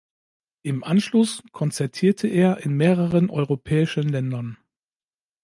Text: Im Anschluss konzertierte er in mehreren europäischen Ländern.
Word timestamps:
Im 0.63 0.83
Anschluss 0.83 1.43
konzertierte 1.51 2.27
er 2.27 2.61
in 2.65 2.73
mehreren 2.73 3.29
europäischen 3.29 4.09
Ländern. 4.09 4.57